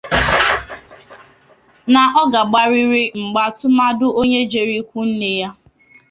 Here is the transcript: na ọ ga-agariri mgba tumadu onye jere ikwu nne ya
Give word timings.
na 1.93 2.01
ọ 2.21 2.23
ga-agariri 2.31 3.03
mgba 3.23 3.45
tumadu 3.57 4.07
onye 4.19 4.39
jere 4.51 4.73
ikwu 4.81 5.01
nne 5.09 5.29
ya 5.39 5.49